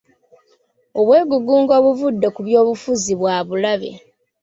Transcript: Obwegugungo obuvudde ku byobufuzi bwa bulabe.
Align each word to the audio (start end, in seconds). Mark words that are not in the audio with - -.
Obwegugungo 0.99 1.71
obuvudde 1.79 2.27
ku 2.35 2.39
byobufuzi 2.47 3.13
bwa 3.19 3.35
bulabe. 3.47 3.91